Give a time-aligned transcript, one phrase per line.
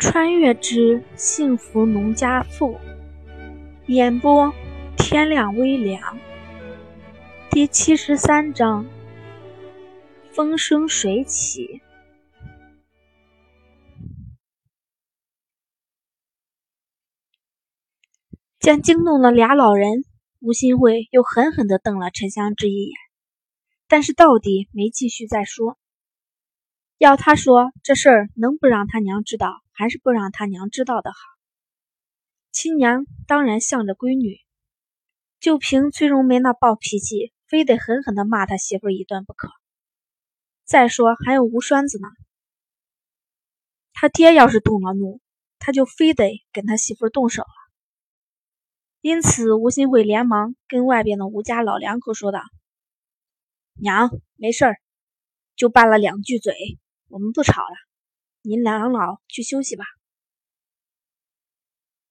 [0.00, 2.80] 穿越之幸福农家妇，
[3.86, 4.50] 演播
[4.96, 6.18] 天亮微凉。
[7.50, 8.86] 第七十三章，
[10.32, 11.82] 风生水起。
[18.58, 20.06] 见惊动了俩老人，
[20.40, 22.94] 吴新慧又狠狠地瞪了陈香芝一眼，
[23.86, 25.76] 但是到底没继续再说。
[26.96, 29.60] 要他说这事儿能不让他娘知道？
[29.80, 31.16] 还是不让他娘知道的好。
[32.52, 34.38] 亲娘当然向着闺女，
[35.38, 39.48] 就凭崔荣梅那暴脾气，非得狠狠的骂他媳妇一顿不可。
[40.66, 42.08] 再说还有吴栓子呢，
[43.94, 45.22] 他爹要是动了怒，
[45.58, 47.48] 他就非得跟他媳妇动手了。
[49.00, 52.42] 因此，吴新慧连忙跟外边的吴家老两口说道
[53.80, 54.76] ：“娘，没事儿，
[55.56, 56.54] 就拌了两句嘴，
[57.08, 57.76] 我们不吵了。”
[58.42, 59.84] 您两老去休息吧。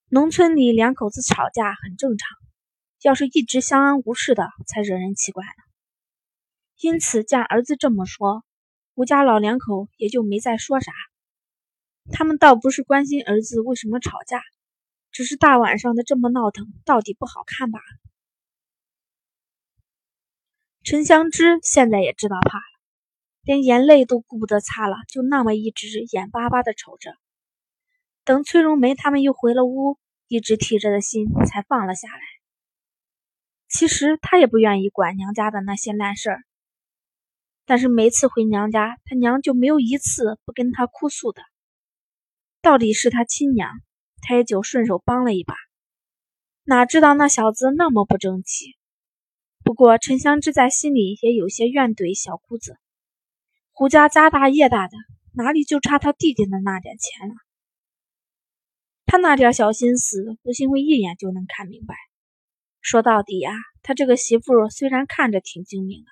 [0.10, 2.38] 农村里两口子吵架很正常，
[3.02, 5.64] 要是一直相安无事的，才惹人奇怪呢。
[6.78, 8.44] 因此，见儿子这么说，
[8.94, 10.92] 吴家老两口也就没再说啥。
[12.12, 14.42] 他们倒不是关心儿子为什么吵架，
[15.12, 17.86] 只是大晚上的这么闹腾，到底不好看罢了。
[20.84, 22.79] 陈香芝现在也知道怕了。
[23.50, 27.16] 连眼泪都顾不得擦了，就那么一直眼巴巴的瞅着。
[28.24, 29.98] 等崔荣梅他们又回了屋，
[30.28, 32.22] 一直提着的心才放了下来。
[33.68, 36.44] 其实他也不愿意管娘家的那些烂事儿，
[37.66, 41.42] 但是每次回娘家，他娘就没有一次不跟他哭诉的。
[42.62, 43.72] 到底是他亲娘，
[44.22, 45.56] 他也就顺手帮了一把。
[46.66, 48.76] 哪知道那小子那么不争气。
[49.64, 52.78] 不过陈香芝在心里也有些怨怼小姑子。
[53.80, 54.98] 胡家家大业大的，
[55.32, 57.36] 哪里就差他弟弟的那点钱了？
[59.06, 61.96] 他那点小心思，胡新辉一眼就能看明白。
[62.82, 66.12] 说到底呀，他这个媳妇虽然看着挺精明的，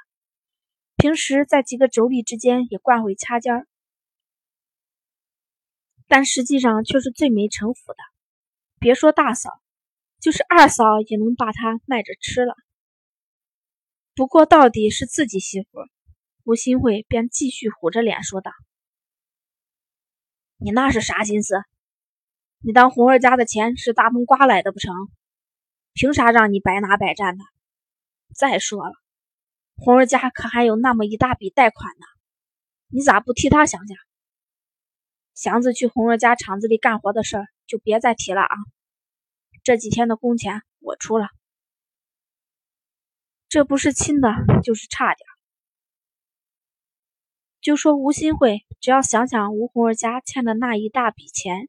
[0.95, 3.67] 平时在几个妯娌之间也惯会掐尖儿，
[6.07, 7.97] 但实际上却是最没城府的。
[8.79, 9.51] 别说大嫂，
[10.21, 12.55] 就是二嫂也能把他卖着吃了。
[14.15, 15.67] 不过到底是自己媳妇。
[16.47, 18.53] 吴新慧便继续虎着脸说道
[20.55, 21.55] ：“你那是啥心思？
[22.59, 24.93] 你当红儿家的钱是大风刮来的不成？
[25.91, 27.43] 凭啥让你白拿白占的？
[28.33, 28.93] 再说了，
[29.75, 32.05] 红儿家可还有那么一大笔贷款呢，
[32.87, 33.97] 你咋不替他想想？
[35.33, 38.55] 祥子去红儿家厂子里干活的事儿就别再提了啊！
[39.63, 41.27] 这几天的工钱我出了，
[43.49, 44.29] 这不是亲的，
[44.63, 45.27] 就是差点。”
[47.67, 51.67] 就说吴新慧，只要想想吴红儿家欠的那一大笔钱，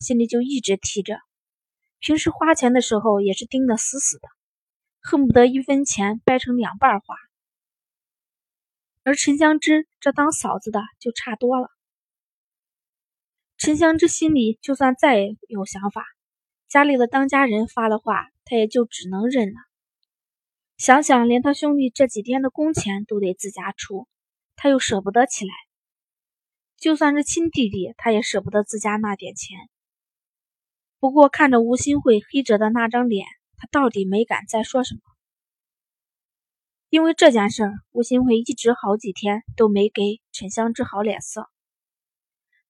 [0.00, 1.20] 心里就一直提着。
[2.00, 4.26] 平时花钱的时候也是盯得死死的，
[5.00, 7.14] 恨不得一分钱掰成两半花。
[9.04, 11.68] 而陈香芝这当嫂子的就差多了。
[13.56, 16.04] 陈香芝心里就算再有想法，
[16.66, 19.60] 家里的当家人发了话，她也就只能认了。
[20.76, 24.08] 想想连他兄弟这几天的工钱都得自家出。
[24.56, 25.52] 他又舍不得起来，
[26.76, 29.58] 就算是亲弟弟，他也舍不得自家那点钱。
[30.98, 35.00] 不过看着吴新慧黑着的那张脸，他到底没敢再说什么。
[36.88, 41.50] 因为这件事，吴新慧一直好几天都没给陈香治好脸色。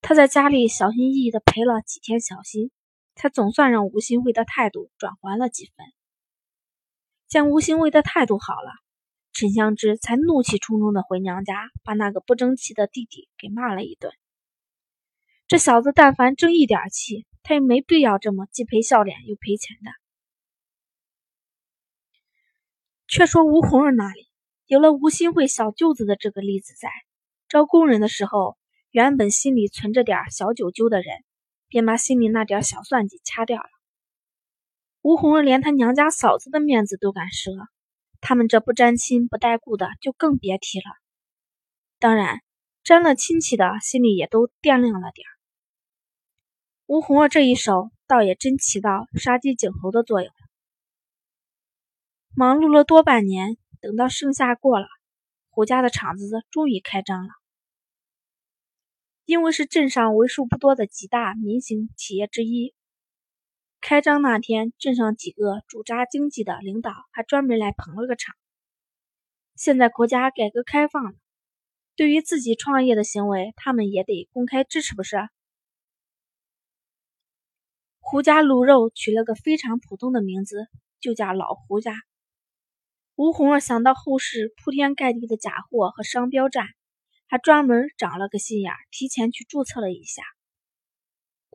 [0.00, 2.70] 他在家里小心翼翼的陪了几天小心，
[3.14, 5.86] 才总算让吴新慧的态度转还了几分。
[7.28, 8.72] 见吴新慧的态度好了。
[9.38, 14.10] 陈香芝才怒气冲冲的回娘家，把那个不争气的弟弟给骂了一顿。
[15.46, 19.90] 这小子但凡争一点气，他也没必要这么既赔笑脸又赔钱的。
[23.06, 24.26] 却说吴红儿那里
[24.64, 26.88] 有了吴新慧小舅子的这个例子在，
[27.46, 28.56] 招工人的时候，
[28.90, 31.14] 原本心里存着点小九九的人，
[31.68, 33.68] 便把心里那点小算计掐掉了。
[35.02, 37.68] 吴红儿连他娘家嫂子的面子都敢折。
[38.20, 40.84] 他们这不沾亲不带故的，就更别提了。
[41.98, 42.42] 当然，
[42.84, 45.26] 沾了亲戚的，心里也都掂量了点
[46.86, 50.34] 吴红儿这一手，倒也真起到杀鸡儆猴的作用了。
[52.34, 54.86] 忙碌了多半年，等到盛夏过了，
[55.48, 57.30] 胡家的厂子终于开张了。
[59.24, 62.75] 因为是镇上为数不多的几大民营企业之一。
[63.88, 68.34] 开张那天，镇上几个主扎经济的领导还专门来捧了个场。
[69.54, 71.12] 现在国家改革开放了，
[71.94, 75.28] 对于自己创业的行为，他们也得公开支持，不是？
[78.00, 80.66] 胡家卤肉取了个非常普通的名字，
[80.98, 81.94] 就叫老胡家。
[83.14, 86.66] 吴红儿想到后市铺天盖地的假货和商标战，
[87.28, 90.24] 还专门长了个心眼，提前去注册了一下。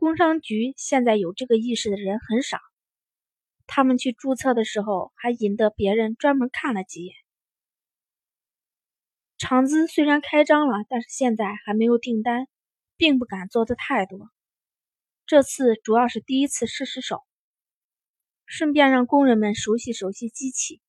[0.01, 2.57] 工商局现在有这个意识的人很少，
[3.67, 7.13] 他们去注册的时候还引得别人专门看了几眼。
[9.37, 12.47] 厂子虽然开张了，但是现在还没有订单，
[12.97, 14.31] 并不敢做的太多。
[15.27, 17.21] 这次主要是第一次试试手，
[18.47, 20.81] 顺便让工人们熟悉熟悉机器。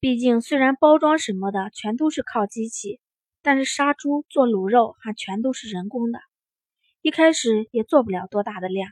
[0.00, 3.00] 毕竟虽然包装什么的全都是靠机器，
[3.42, 6.20] 但是杀猪做卤肉还全都是人工的。
[7.02, 8.88] 一开始也做不了多大的量。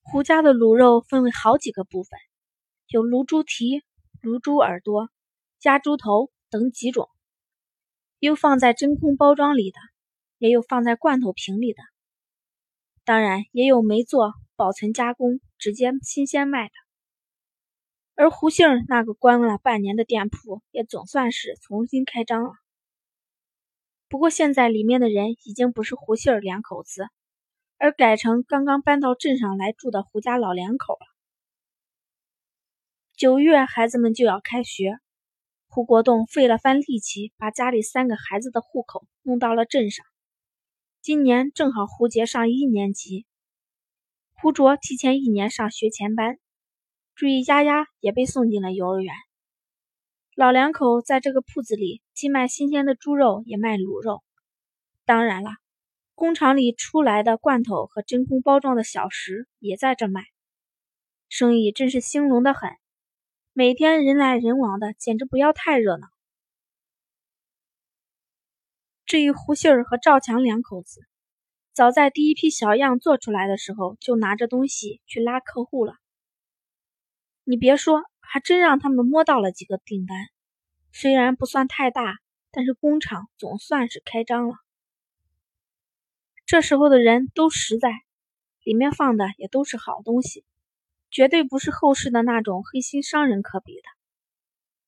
[0.00, 2.16] 胡家的卤肉分为好几个部分，
[2.86, 3.82] 有卤猪蹄、
[4.22, 5.10] 卤猪耳朵、
[5.58, 7.10] 加猪头等几种，
[8.20, 9.78] 有放在真空包装里的，
[10.38, 11.82] 也有放在罐头瓶里的，
[13.04, 16.74] 当然也有没做保存加工直接新鲜卖的。
[18.14, 22.52] 而胡杏那个关了半年的店铺，也总算是重新开张了。
[24.14, 27.08] 不过现在里面的人已经不是胡杏儿两口子，
[27.78, 31.00] 而改成刚刚搬到镇上来住的胡家老两口了。
[33.16, 35.00] 九月孩子们就要开学，
[35.66, 40.06] 胡国栋费了番力气把家里三个孩子的户口弄到了镇上。
[41.02, 43.26] 今年正好胡杰上一年级，
[44.32, 46.38] 胡卓提前一年上学前班，
[47.16, 49.12] 注意丫丫也被送进了幼儿园。
[50.36, 54.24] 老两口在这个铺子里，既卖新鲜的猪肉，也卖卤肉。
[55.04, 55.50] 当然了，
[56.16, 60.24] 工厂里出来的罐头和真空包装的小食也在这卖，
[61.28, 62.68] 生意真是兴隆的很。
[63.52, 66.08] 每天人来人往的，简直不要太热闹。
[69.06, 71.02] 至于胡杏儿和赵强两口子，
[71.72, 75.94] 早在第一批小样做出来的时候，就拿着东西去拉客户了。
[77.44, 78.02] 你别说。
[78.26, 80.16] 还真让他们摸到了几个订单，
[80.92, 82.18] 虽然不算太大，
[82.50, 84.54] 但是工厂总算是开张了。
[86.46, 87.90] 这时候的人都实在，
[88.62, 90.44] 里面放的也都是好东西，
[91.10, 93.82] 绝对不是后世的那种黑心商人可比的。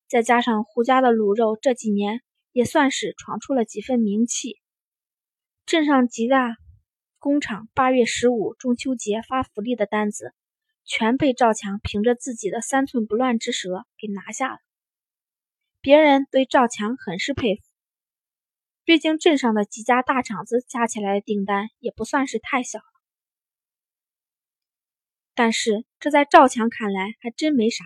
[0.08, 2.22] 再加上胡家的卤肉这几年
[2.52, 4.60] 也算是闯出了几分名气，
[5.64, 6.56] 镇上几大
[7.18, 10.32] 工厂八月十五中秋节发福利的单子。
[10.86, 14.58] 全被赵强凭着自己的三寸不烂之舌给拿下了。
[15.80, 17.62] 别人对赵强很是佩服，
[18.84, 22.84] 毕竟镇上的几家大厂子加起来的订单也不算是太小了。
[25.34, 27.84] 但是这在赵强看来还真没啥，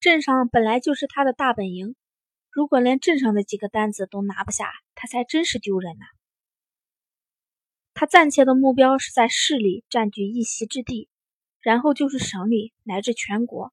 [0.00, 1.94] 镇上本来就是他的大本营，
[2.50, 6.04] 如果连镇上的几个单子都拿不下，他才真是丢人呢。
[7.94, 11.08] 他暂且的目标是在市里占据一席之地。
[11.62, 13.72] 然后就是省里乃至全国，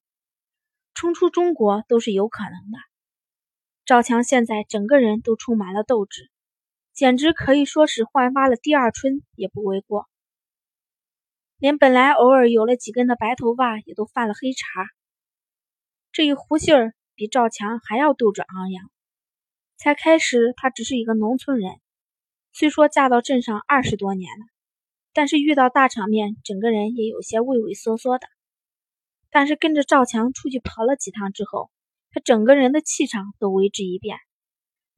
[0.94, 2.78] 冲出中国都是有可能的。
[3.84, 6.30] 赵强现在整个人都充满了斗志，
[6.92, 10.08] 简直可以说是焕发了第二春也不为过。
[11.58, 14.86] 连本来偶尔有了几根的白头发也都犯了黑茬。
[16.12, 18.90] 这一胡杏儿比赵强还要斗志昂扬。
[19.76, 21.80] 才开始，他只是一个农村人，
[22.52, 24.44] 虽说嫁到镇上二十多年了。
[25.12, 28.26] 但是遇到大场面，整个人也有些畏畏缩缩的。
[29.30, 31.70] 但是跟着赵强出去跑了几趟之后，
[32.10, 34.18] 他整个人的气场都为之一变，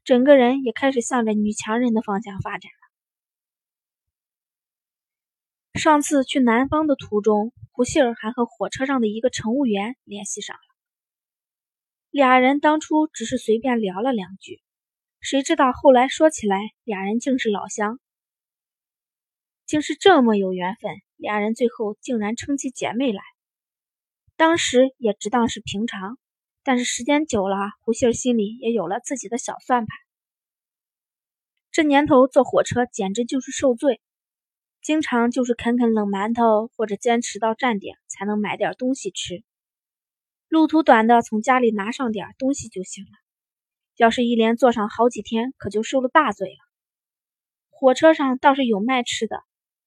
[0.04, 2.70] 整个人也开始向着女强人的方向发展
[5.74, 5.80] 了。
[5.80, 10.60] 上次去南方的途中，胡杏儿还和火车上的一个乘务员联系上了，
[12.10, 14.62] 俩人当初只是随便聊了两句，
[15.20, 17.98] 谁知道后来说起来，俩人竟是老乡。
[19.72, 23.22] 竟是这么有缘分，俩人最后竟然称起姐妹来。
[24.36, 26.18] 当时也只当是平常，
[26.62, 29.96] 但是时间久了，胡杏儿心里也有了自己的小算盘。
[31.70, 34.02] 这年头坐火车简直就是受罪，
[34.82, 39.42] 经常就是啃啃冷馒头，或者坚持到站点才能买点东西吃。
[40.48, 43.10] 路途短的，从家里拿上点东西就行了。
[43.96, 46.58] 要是一连坐上好几天，可就受了大罪了。
[47.70, 49.42] 火车上倒是有卖吃的。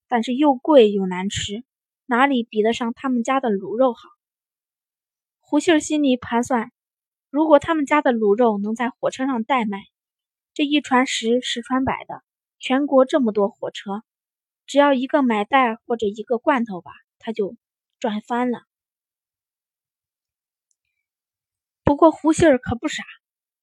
[0.08, 1.64] 但是又贵又难吃，
[2.06, 4.10] 哪里比得上他们家的卤肉好？
[5.40, 6.72] 胡杏儿心里盘算，
[7.30, 9.80] 如果他们家的卤肉能在火车上代卖，
[10.54, 12.24] 这一传十，十传百的，
[12.60, 14.04] 全国这么多火车，
[14.66, 17.58] 只要一个买袋或者一个罐头吧，他就
[18.00, 18.64] 赚翻了。
[21.84, 23.04] 不过胡杏儿可不傻，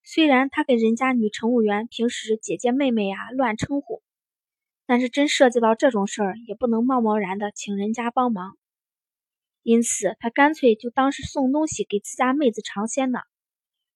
[0.03, 4.02] 虽然他给人家女乘务员平时姐姐妹妹呀乱称呼。
[4.93, 8.59] 但是真涉及到这种事儿，也不能贸贸然的请人家帮忙，
[9.63, 13.17] 因此他干脆就当是送东西给自家妹子尝鲜呢，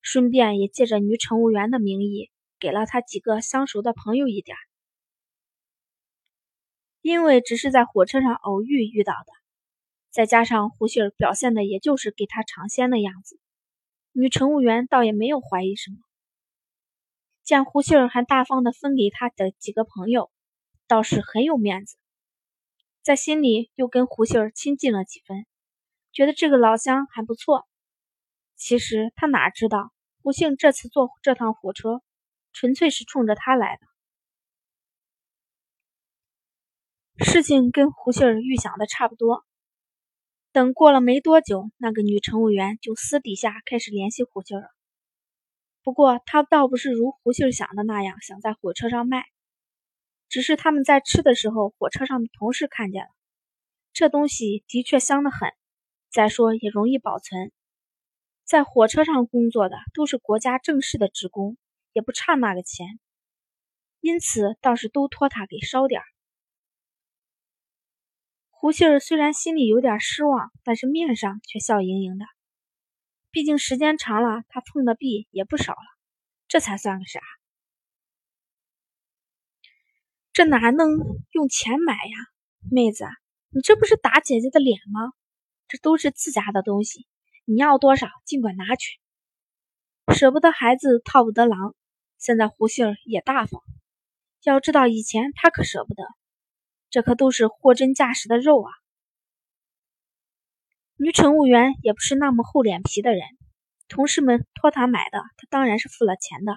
[0.02, 4.58] 顺便也借着女乘务员的名义，给了他几个相熟的朋友一点。
[7.04, 9.32] 因为只是在火车上偶遇遇到的，
[10.10, 13.40] 再加上胡杏儿表现的也就是给他尝鲜的样子，
[14.14, 15.98] 女乘务员倒也没有怀疑什么。
[17.44, 20.32] 见胡杏儿还大方的分给他的几个朋友。
[20.88, 21.98] 倒是很有面子，
[23.04, 25.46] 在心里又跟胡杏儿亲近了几分，
[26.14, 27.68] 觉得这个老乡还不错。
[28.56, 29.92] 其实他哪知道，
[30.24, 32.02] 胡杏这次坐这趟火车，
[32.54, 33.86] 纯粹是冲着他来的。
[37.26, 39.44] 事情跟胡杏儿预想的差不多。
[40.54, 44.72] 等过了没多久，那个女乘务员就私底下开始联系胡杏儿。
[45.84, 49.26] 不过她倒不是如胡杏儿想的那样，想在火车上卖。
[50.30, 53.10] 只是他们在吃的时候，火车上的同事看见了，
[53.94, 55.52] 这东西的确香得很。
[56.10, 57.52] 再说也容易保存，
[58.46, 61.58] 在火车上工作的都是国家正式的职工，
[61.92, 63.00] 也不差那个钱，
[64.00, 66.06] 因此倒是都托他给烧点儿。
[68.50, 72.26] 胡杏儿虽然心里有点失望，但是面上却笑盈盈的。
[73.30, 75.98] 毕竟时间长了，他碰的壁也不少了，
[76.48, 77.20] 这才算个啥？
[80.38, 80.88] 这哪能
[81.32, 82.16] 用钱买呀，
[82.70, 83.06] 妹子，
[83.50, 85.12] 你这不是打姐姐的脸吗？
[85.68, 87.08] 这都是自家的东西，
[87.44, 89.00] 你要多少尽管拿去。
[90.14, 91.74] 舍不得孩子套不得狼，
[92.20, 93.64] 现在胡杏儿也大方。
[94.44, 96.04] 要知道以前他可舍不得，
[96.92, 98.70] 这可都是货真价实的肉啊。
[100.98, 103.24] 女乘务员也不是那么厚脸皮的人，
[103.88, 106.54] 同事们托他买的，他当然是付了钱的。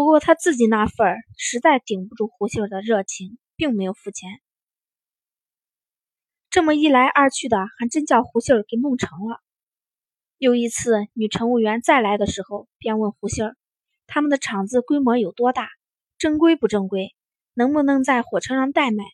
[0.00, 4.40] 不过他自己那份儿实在顶不住胡杏儿的热情，并没有付钱。
[6.48, 9.42] 这么一来二去的，还真叫胡杏儿给弄成了。
[10.38, 13.56] 又一次，女乘务员再来的时候，便问胡杏儿
[14.08, 15.68] ：“他们的厂子规模有多大？
[16.16, 17.14] 正规不正规？
[17.52, 19.04] 能不能在火车上代卖？”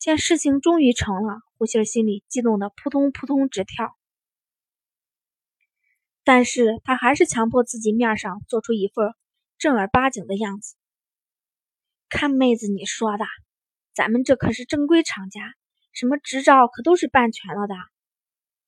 [0.00, 3.96] 见事情终于成了，胡杏儿心里激动的扑通扑通直跳。
[6.24, 9.14] 但是她还是强迫自己面上做出一份。
[9.58, 10.76] 正儿八经的样子，
[12.08, 13.24] 看妹子你说的，
[13.94, 15.54] 咱们这可是正规厂家，
[15.92, 17.74] 什么执照可都是办全了的，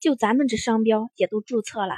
[0.00, 1.94] 就咱们这商标也都注册了。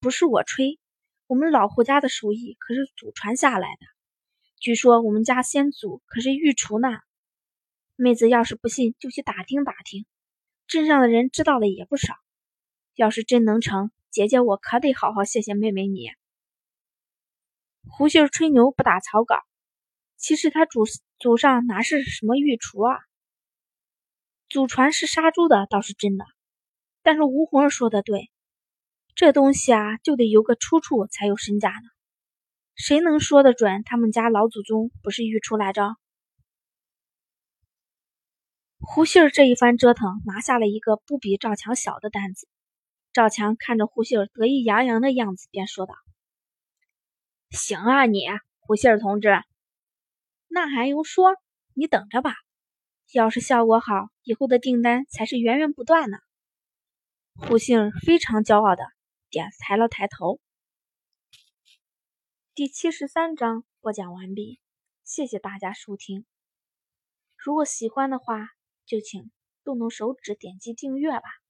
[0.00, 0.78] 不是我吹，
[1.26, 3.86] 我们老胡家的手艺可是祖传下来的。
[4.60, 6.88] 据说我们家先祖可是御厨呢。
[7.96, 10.06] 妹子要是不信，就去打听打听，
[10.66, 12.14] 镇上的人知道的也不少。
[12.94, 16.08] 要是真能成，姐姐我可得好好谢谢妹妹你。
[17.88, 19.36] 胡杏儿吹牛不打草稿，
[20.16, 20.84] 其实他祖
[21.18, 22.96] 祖上哪是什么御厨啊？
[24.48, 26.24] 祖传是杀猪的倒是真的，
[27.02, 28.30] 但是吴红儿说的对，
[29.14, 31.88] 这东西啊就得有个出处才有身价呢。
[32.74, 35.96] 谁能说得准他们家老祖宗不是御厨来着？
[38.78, 42.48] 胡杏儿这一番折腾，拿下了一个不比赵强小的单子。
[43.12, 45.94] 赵强看着胡杏儿得意洋洋的样子，便说道。
[47.52, 48.24] 行啊，你
[48.60, 49.28] 胡杏儿同志，
[50.48, 51.34] 那还用说？
[51.74, 52.34] 你等着吧，
[53.12, 56.16] 要是效果好，以后的订单才是源源不断呢。
[57.34, 58.84] 胡杏儿非常骄傲的
[59.28, 60.40] 点抬了抬头。
[62.54, 64.58] 第七十三章播讲完毕，
[65.04, 66.24] 谢谢大家收听。
[67.36, 68.48] 如果喜欢的话，
[68.86, 69.30] 就请
[69.62, 71.41] 动动手指点击订阅吧。